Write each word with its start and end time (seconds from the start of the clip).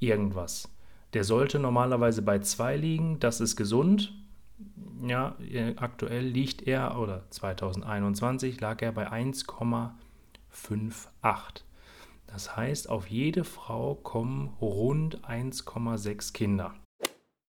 irgendwas. 0.00 0.68
Der 1.12 1.24
sollte 1.24 1.58
normalerweise 1.58 2.22
bei 2.22 2.40
2 2.40 2.76
liegen, 2.76 3.20
das 3.20 3.40
ist 3.40 3.56
gesund. 3.56 4.12
Ja, 5.06 5.36
aktuell 5.76 6.26
liegt 6.26 6.66
er, 6.66 6.98
oder 6.98 7.24
2021 7.30 8.60
lag 8.60 8.82
er 8.82 8.92
bei 8.92 9.10
1,58. 9.10 11.62
Das 12.26 12.56
heißt, 12.56 12.90
auf 12.90 13.06
jede 13.06 13.44
Frau 13.44 13.94
kommen 13.94 14.48
rund 14.60 15.24
1,6 15.24 16.32
Kinder. 16.32 16.74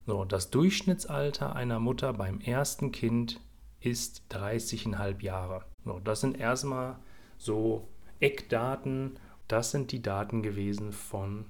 So, 0.05 0.25
das 0.25 0.51
Durchschnittsalter 0.51 1.57
einer 1.57 1.81
Mutter 1.81 2.13
beim 2.13 2.41
ersten 2.41 2.93
Kind 2.93 3.41
ist 3.81 4.23
30,5 4.31 5.23
Jahre. 5.23 5.65
So, 5.85 6.01
das 6.01 6.21
sind 6.21 6.39
erstmal 6.39 6.99
so 7.37 7.89
Eckdaten. 8.21 9.19
Das 9.47 9.71
sind 9.71 9.93
die 9.93 10.03
Daten 10.03 10.43
gewesen 10.43 10.93
von 10.93 11.47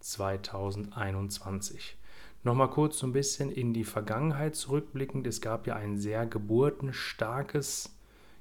2021. 0.00 1.98
Nochmal 2.42 2.70
kurz 2.70 2.98
so 2.98 3.06
ein 3.06 3.12
bisschen 3.12 3.52
in 3.52 3.74
die 3.74 3.84
Vergangenheit 3.84 4.56
zurückblickend. 4.56 5.26
Es 5.26 5.42
gab 5.42 5.66
ja 5.66 5.76
ein 5.76 5.98
sehr 5.98 6.24
geburtenstarkes 6.26 7.94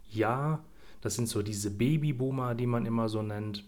Jahr. 0.09 0.63
Das 1.01 1.15
sind 1.15 1.27
so 1.27 1.41
diese 1.41 1.71
Babyboomer, 1.71 2.55
die 2.55 2.67
man 2.67 2.85
immer 2.85 3.09
so 3.09 3.21
nennt. 3.21 3.65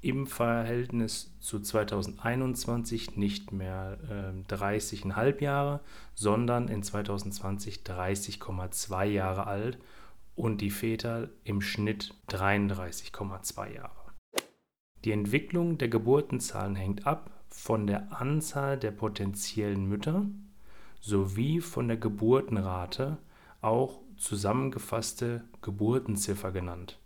im 0.00 0.26
Verhältnis 0.26 1.30
zu 1.40 1.60
2021 1.60 3.18
nicht 3.18 3.52
mehr 3.52 3.98
äh, 4.48 4.50
30,5 4.50 5.42
Jahre, 5.42 5.80
sondern 6.14 6.68
in 6.68 6.82
2020 6.82 7.82
30,2 7.84 9.04
Jahre 9.04 9.46
alt 9.46 9.76
und 10.36 10.62
die 10.62 10.70
Väter 10.70 11.28
im 11.44 11.60
Schnitt 11.60 12.14
33,2 12.30 13.74
Jahre. 13.74 14.03
Die 15.04 15.12
Entwicklung 15.12 15.76
der 15.76 15.88
Geburtenzahlen 15.88 16.76
hängt 16.76 17.06
ab 17.06 17.30
von 17.48 17.86
der 17.86 18.20
Anzahl 18.20 18.78
der 18.78 18.90
potenziellen 18.90 19.86
Mütter 19.86 20.26
sowie 21.00 21.60
von 21.60 21.88
der 21.88 21.98
Geburtenrate, 21.98 23.18
auch 23.60 24.00
zusammengefasste 24.16 25.44
Geburtenziffer 25.60 26.52
genannt. 26.52 26.98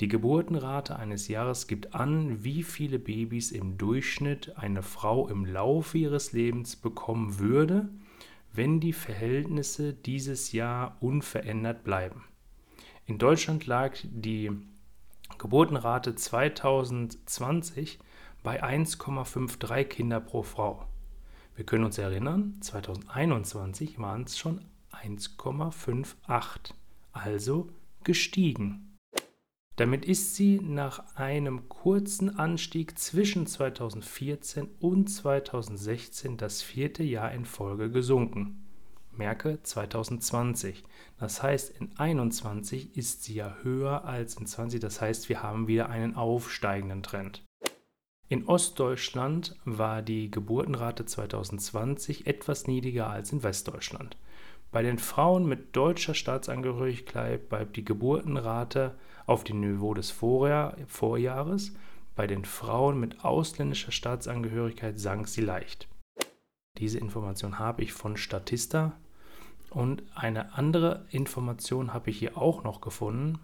Die 0.00 0.08
Geburtenrate 0.08 0.96
eines 0.96 1.28
Jahres 1.28 1.68
gibt 1.68 1.94
an, 1.94 2.42
wie 2.42 2.64
viele 2.64 2.98
Babys 2.98 3.52
im 3.52 3.78
Durchschnitt 3.78 4.58
eine 4.58 4.82
Frau 4.82 5.28
im 5.28 5.44
Laufe 5.44 5.98
ihres 5.98 6.32
Lebens 6.32 6.74
bekommen 6.74 7.38
würde, 7.38 7.88
wenn 8.52 8.80
die 8.80 8.92
Verhältnisse 8.92 9.94
dieses 9.94 10.50
Jahr 10.50 10.96
unverändert 11.00 11.84
bleiben. 11.84 12.24
In 13.06 13.18
Deutschland 13.18 13.66
lag 13.66 13.96
die 14.02 14.50
Geburtenrate 15.38 16.14
2020 16.14 17.98
bei 18.42 18.62
1,53 18.62 19.84
Kinder 19.84 20.20
pro 20.20 20.42
Frau. 20.42 20.86
Wir 21.54 21.64
können 21.64 21.84
uns 21.84 21.98
erinnern, 21.98 22.58
2021 22.60 23.98
waren 23.98 24.24
es 24.24 24.38
schon 24.38 24.64
1,58, 24.92 26.72
also 27.12 27.68
gestiegen. 28.04 28.96
Damit 29.76 30.04
ist 30.04 30.34
sie 30.34 30.58
nach 30.60 31.16
einem 31.16 31.68
kurzen 31.68 32.38
Anstieg 32.38 32.98
zwischen 32.98 33.46
2014 33.46 34.68
und 34.80 35.08
2016 35.08 36.36
das 36.38 36.62
vierte 36.62 37.02
Jahr 37.02 37.32
in 37.32 37.44
Folge 37.44 37.90
gesunken 37.90 38.65
merke 39.18 39.62
2020. 39.62 40.84
Das 41.18 41.42
heißt, 41.42 41.70
in 41.78 41.96
21 41.96 42.96
ist 42.96 43.24
sie 43.24 43.34
ja 43.34 43.56
höher 43.62 44.04
als 44.04 44.36
in 44.36 44.46
20. 44.46 44.80
Das 44.80 45.00
heißt, 45.00 45.28
wir 45.28 45.42
haben 45.42 45.68
wieder 45.68 45.88
einen 45.88 46.14
aufsteigenden 46.14 47.02
Trend. 47.02 47.42
In 48.28 48.46
Ostdeutschland 48.46 49.54
war 49.64 50.02
die 50.02 50.30
Geburtenrate 50.30 51.06
2020 51.06 52.26
etwas 52.26 52.66
niedriger 52.66 53.08
als 53.08 53.32
in 53.32 53.42
Westdeutschland. 53.42 54.16
Bei 54.72 54.82
den 54.82 54.98
Frauen 54.98 55.46
mit 55.46 55.76
deutscher 55.76 56.12
Staatsangehörigkeit 56.12 57.48
bleibt 57.48 57.76
die 57.76 57.84
Geburtenrate 57.84 58.94
auf 59.26 59.44
dem 59.44 59.60
Niveau 59.60 59.94
des 59.94 60.10
Vorjahr, 60.10 60.76
Vorjahres. 60.88 61.72
Bei 62.16 62.26
den 62.26 62.44
Frauen 62.44 62.98
mit 62.98 63.24
ausländischer 63.24 63.92
Staatsangehörigkeit 63.92 64.98
sank 64.98 65.28
sie 65.28 65.42
leicht. 65.42 65.88
Diese 66.78 66.98
Information 66.98 67.58
habe 67.58 67.82
ich 67.82 67.92
von 67.92 68.16
Statista. 68.16 68.98
Und 69.76 70.04
eine 70.14 70.54
andere 70.54 71.04
Information 71.10 71.92
habe 71.92 72.08
ich 72.08 72.18
hier 72.18 72.38
auch 72.38 72.64
noch 72.64 72.80
gefunden. 72.80 73.38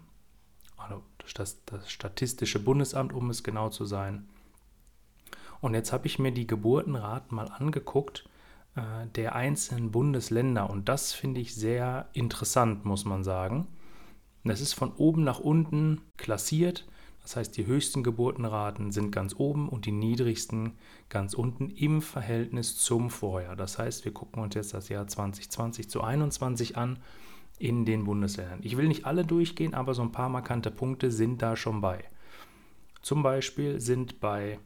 Also 0.77 1.03
das, 1.35 1.63
das 1.65 1.91
Statistische 1.91 2.57
Bundesamt, 2.57 3.13
um 3.13 3.29
es 3.29 3.43
genau 3.43 3.69
zu 3.69 3.85
sein. 3.85 4.27
Und 5.61 5.75
jetzt 5.75 5.93
habe 5.93 6.07
ich 6.07 6.17
mir 6.17 6.31
die 6.31 6.47
Geburtenraten 6.47 7.35
mal 7.35 7.49
angeguckt 7.49 8.27
äh, 8.75 9.05
der 9.13 9.35
einzelnen 9.35 9.91
Bundesländer. 9.91 10.71
Und 10.71 10.89
das 10.89 11.13
finde 11.13 11.39
ich 11.39 11.53
sehr 11.53 12.09
interessant, 12.13 12.83
muss 12.83 13.05
man 13.05 13.23
sagen. 13.23 13.67
Das 14.43 14.59
ist 14.59 14.73
von 14.73 14.91
oben 14.93 15.23
nach 15.23 15.39
unten 15.39 16.01
klassiert 16.17 16.87
das 17.23 17.37
heißt, 17.37 17.55
die 17.55 17.65
höchsten 17.65 18.03
Geburtenraten 18.03 18.91
sind 18.91 19.11
ganz 19.11 19.33
oben 19.37 19.69
und 19.69 19.85
die 19.85 19.93
niedrigsten 19.93 20.73
ganz 21.07 21.33
unten 21.33 21.69
im 21.69 22.01
Verhältnis 22.01 22.77
zum 22.77 23.09
Vorjahr. 23.09 23.55
Das 23.55 23.79
heißt, 23.79 24.03
wir 24.03 24.13
gucken 24.13 24.43
uns 24.43 24.55
jetzt 24.55 24.73
das 24.73 24.89
Jahr 24.89 25.07
2020 25.07 25.89
zu 25.89 25.99
2021 25.99 26.77
an 26.77 26.99
in 27.59 27.85
den 27.85 28.03
Bundesländern. 28.03 28.59
Ich 28.61 28.75
will 28.75 28.89
nicht 28.89 29.05
alle 29.05 29.23
durchgehen, 29.23 29.73
aber 29.73 29.93
so 29.93 30.01
ein 30.01 30.11
paar 30.11 30.27
markante 30.27 30.69
Punkte 30.69 31.11
sind 31.11 31.41
da 31.41 31.55
schon 31.55 31.79
bei. 31.79 32.03
Zum 33.01 33.23
Beispiel 33.23 33.79
sind 33.79 34.19
bei 34.19 34.59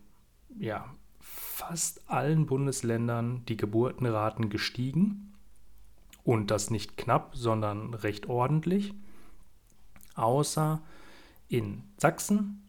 ja, 0.58 0.96
fast 1.20 2.10
allen 2.10 2.48
Bundesländern 2.48 3.44
die 3.48 3.58
Geburtenraten 3.58 4.50
gestiegen 4.50 5.34
und 6.24 6.50
das 6.50 6.72
nicht 6.72 6.98
knapp, 6.98 7.36
sondern 7.36 7.94
recht 7.94 8.28
ordentlich, 8.28 8.96
außer 10.16 10.82
in 11.48 11.84
Sachsen. 11.98 12.64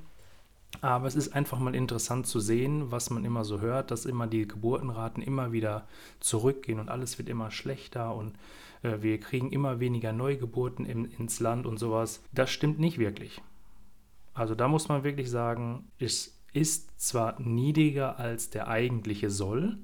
Aber 0.80 1.08
es 1.08 1.16
ist 1.16 1.36
einfach 1.36 1.60
mal 1.60 1.76
interessant 1.76 2.28
zu 2.28 2.40
sehen, 2.40 2.92
was 2.92 3.10
man 3.10 3.26
immer 3.26 3.44
so 3.44 3.60
hört, 3.60 3.92
dass 3.92 4.06
immer 4.06 4.26
die 4.26 4.48
Geburtenraten 4.48 5.22
immer 5.22 5.52
wieder 5.52 5.86
zurückgehen 6.22 6.80
und 6.80 6.90
alles 6.90 7.18
wird 7.18 7.28
immer 7.28 7.52
schlechter 7.52 8.16
und 8.16 8.38
äh, 8.82 9.02
wir 9.02 9.20
kriegen 9.20 9.52
immer 9.52 9.80
weniger 9.80 10.14
Neugeburten 10.14 10.86
im, 10.86 11.06
ins 11.06 11.40
Land 11.40 11.66
und 11.66 11.78
sowas. 11.78 12.24
Das 12.32 12.50
stimmt 12.50 12.80
nicht 12.80 13.00
wirklich. 13.00 13.42
Also 14.34 14.56
da 14.56 14.70
muss 14.70 14.88
man 14.88 15.04
wirklich 15.04 15.30
sagen, 15.30 15.90
es 16.00 16.41
ist 16.54 17.00
zwar 17.00 17.40
niedriger 17.40 18.20
als 18.20 18.50
der 18.50 18.68
eigentliche 18.68 19.30
Soll, 19.30 19.78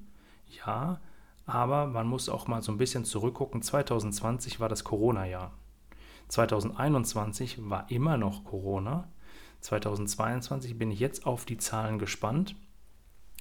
ja, 0.65 0.99
aber 1.45 1.87
man 1.87 2.07
muss 2.07 2.29
auch 2.29 2.47
mal 2.47 2.61
so 2.61 2.71
ein 2.71 2.77
bisschen 2.77 3.05
zurückgucken. 3.05 3.61
2020 3.61 4.59
war 4.59 4.67
das 4.67 4.83
Corona-Jahr. 4.83 5.53
2021 6.27 7.69
war 7.69 7.89
immer 7.89 8.17
noch 8.17 8.43
Corona. 8.43 9.07
2022 9.61 10.77
bin 10.77 10.91
ich 10.91 10.99
jetzt 10.99 11.25
auf 11.25 11.45
die 11.45 11.57
Zahlen 11.57 11.99
gespannt, 11.99 12.55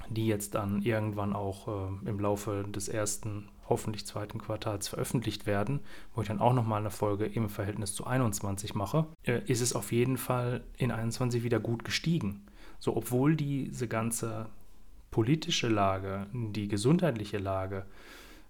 die 0.08 0.28
jetzt 0.28 0.54
dann 0.54 0.82
irgendwann 0.82 1.34
auch 1.34 1.68
äh, 1.68 2.08
im 2.08 2.20
Laufe 2.20 2.64
des 2.68 2.88
ersten, 2.88 3.48
hoffentlich 3.68 4.06
zweiten 4.06 4.38
Quartals 4.38 4.86
veröffentlicht 4.86 5.46
werden, 5.46 5.80
wo 6.14 6.22
ich 6.22 6.28
dann 6.28 6.40
auch 6.40 6.52
nochmal 6.52 6.80
eine 6.80 6.90
Folge 6.92 7.26
im 7.26 7.48
Verhältnis 7.48 7.94
zu 7.94 8.06
21 8.06 8.74
mache, 8.74 9.06
äh, 9.24 9.40
ist 9.46 9.60
es 9.60 9.74
auf 9.74 9.90
jeden 9.90 10.16
Fall 10.16 10.62
in 10.78 10.92
21 10.92 11.42
wieder 11.42 11.58
gut 11.58 11.84
gestiegen. 11.84 12.45
So, 12.78 12.96
obwohl 12.96 13.36
diese 13.36 13.88
ganze 13.88 14.46
politische 15.10 15.68
Lage, 15.68 16.26
die 16.32 16.68
gesundheitliche 16.68 17.38
Lage, 17.38 17.86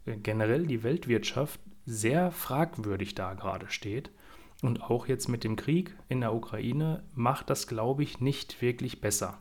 äh, 0.04 0.16
generell 0.16 0.66
die 0.66 0.82
Weltwirtschaft 0.82 1.60
sehr 1.84 2.30
fragwürdig 2.32 3.14
da 3.14 3.34
gerade 3.34 3.70
steht, 3.70 4.10
und 4.62 4.82
auch 4.82 5.06
jetzt 5.06 5.28
mit 5.28 5.44
dem 5.44 5.56
Krieg 5.56 5.94
in 6.08 6.20
der 6.20 6.34
Ukraine 6.34 7.02
macht 7.14 7.50
das, 7.50 7.66
glaube 7.66 8.02
ich, 8.02 8.20
nicht 8.20 8.62
wirklich 8.62 9.00
besser. 9.00 9.38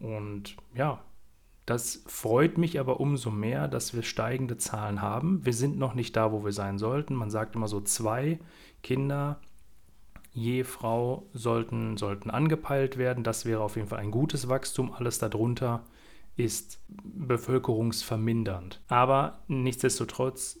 Und 0.00 0.56
ja, 0.74 1.02
das 1.66 2.02
freut 2.06 2.58
mich 2.58 2.78
aber 2.78 3.00
umso 3.00 3.30
mehr, 3.30 3.68
dass 3.68 3.94
wir 3.94 4.02
steigende 4.02 4.56
Zahlen 4.56 5.02
haben. 5.02 5.44
Wir 5.44 5.52
sind 5.52 5.78
noch 5.78 5.94
nicht 5.94 6.16
da, 6.16 6.32
wo 6.32 6.44
wir 6.44 6.52
sein 6.52 6.78
sollten. 6.78 7.14
Man 7.14 7.30
sagt 7.30 7.56
immer 7.56 7.68
so, 7.68 7.80
zwei 7.80 8.38
Kinder 8.82 9.40
je 10.32 10.64
Frau 10.64 11.28
sollten, 11.32 11.96
sollten 11.96 12.30
angepeilt 12.30 12.98
werden. 12.98 13.24
Das 13.24 13.44
wäre 13.44 13.60
auf 13.60 13.76
jeden 13.76 13.88
Fall 13.88 13.98
ein 13.98 14.10
gutes 14.10 14.48
Wachstum. 14.48 14.92
Alles 14.92 15.18
darunter 15.18 15.82
ist 16.36 16.80
bevölkerungsvermindernd. 16.88 18.80
Aber 18.88 19.40
nichtsdestotrotz, 19.48 20.60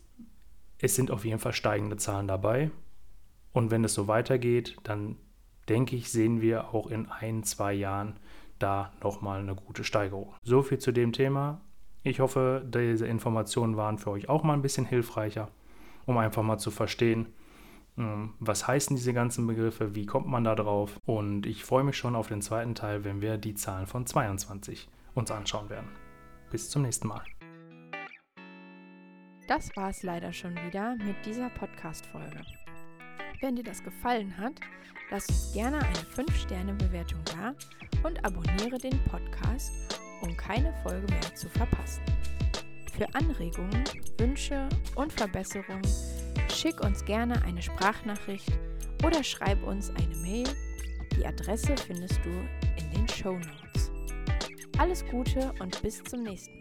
es 0.80 0.94
sind 0.94 1.10
auf 1.10 1.24
jeden 1.24 1.38
Fall 1.38 1.52
steigende 1.52 1.96
Zahlen 1.96 2.28
dabei. 2.28 2.70
Und 3.52 3.70
wenn 3.70 3.84
es 3.84 3.94
so 3.94 4.08
weitergeht, 4.08 4.76
dann 4.82 5.16
denke 5.68 5.96
ich, 5.96 6.10
sehen 6.10 6.40
wir 6.40 6.74
auch 6.74 6.88
in 6.88 7.06
ein, 7.06 7.44
zwei 7.44 7.72
Jahren 7.72 8.18
da 8.58 8.92
nochmal 9.02 9.40
eine 9.40 9.54
gute 9.54 9.84
Steigerung. 9.84 10.34
So 10.42 10.62
viel 10.62 10.78
zu 10.78 10.92
dem 10.92 11.12
Thema. 11.12 11.60
Ich 12.02 12.20
hoffe, 12.20 12.64
diese 12.66 13.06
Informationen 13.06 13.76
waren 13.76 13.98
für 13.98 14.10
euch 14.10 14.28
auch 14.28 14.42
mal 14.42 14.54
ein 14.54 14.62
bisschen 14.62 14.86
hilfreicher, 14.86 15.48
um 16.06 16.16
einfach 16.18 16.42
mal 16.42 16.58
zu 16.58 16.70
verstehen, 16.70 17.26
was 18.38 18.68
heißen 18.68 18.94
diese 18.94 19.12
ganzen 19.12 19.46
Begriffe, 19.46 19.94
wie 19.94 20.06
kommt 20.06 20.28
man 20.28 20.44
da 20.44 20.54
drauf. 20.54 21.00
Und 21.04 21.46
ich 21.46 21.64
freue 21.64 21.84
mich 21.84 21.96
schon 21.96 22.14
auf 22.14 22.28
den 22.28 22.42
zweiten 22.42 22.74
Teil, 22.74 23.04
wenn 23.04 23.20
wir 23.20 23.38
die 23.38 23.54
Zahlen 23.54 23.86
von 23.86 24.06
22 24.06 24.88
uns 25.14 25.30
anschauen 25.30 25.68
werden. 25.68 25.88
Bis 26.50 26.70
zum 26.70 26.82
nächsten 26.82 27.08
Mal. 27.08 27.22
Das 29.48 29.74
war 29.76 29.90
es 29.90 30.02
leider 30.02 30.32
schon 30.32 30.54
wieder 30.66 30.94
mit 30.96 31.16
dieser 31.24 31.50
Podcast-Folge. 31.50 32.42
Wenn 33.40 33.56
dir 33.56 33.64
das 33.64 33.82
gefallen 33.82 34.36
hat, 34.36 34.60
lass 35.10 35.28
uns 35.28 35.52
gerne 35.54 35.78
eine 35.78 35.94
5-Sterne-Bewertung 35.94 37.20
da 37.24 37.54
und 38.06 38.24
abonniere 38.24 38.78
den 38.78 38.98
Podcast, 39.04 39.72
um 40.20 40.36
keine 40.36 40.72
Folge 40.82 41.06
mehr 41.12 41.34
zu 41.34 41.48
verpassen. 41.48 42.02
Für 42.96 43.12
Anregungen, 43.14 43.84
Wünsche 44.18 44.68
und 44.96 45.12
Verbesserungen 45.12 45.82
schick 46.52 46.80
uns 46.80 47.04
gerne 47.04 47.42
eine 47.42 47.62
Sprachnachricht 47.62 48.52
oder 49.04 49.22
schreib 49.22 49.62
uns 49.64 49.90
eine 49.90 50.16
Mail. 50.18 50.48
Die 51.16 51.26
Adresse 51.26 51.76
findest 51.76 52.20
du 52.24 52.30
in 52.76 52.90
den 52.92 53.08
Show 53.08 53.32
Notes. 53.32 53.90
Alles 54.78 55.04
Gute 55.06 55.52
und 55.60 55.80
bis 55.82 56.02
zum 56.04 56.22
nächsten 56.22 56.52
Mal. 56.52 56.57